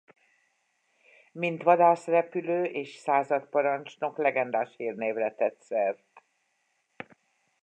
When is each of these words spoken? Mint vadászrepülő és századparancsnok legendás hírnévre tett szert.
Mint 1.31 1.63
vadászrepülő 1.63 2.63
és 2.63 2.95
századparancsnok 2.95 4.17
legendás 4.17 4.73
hírnévre 4.75 5.33
tett 5.35 5.61
szert. 5.61 6.23